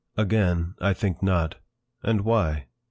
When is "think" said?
0.95-1.21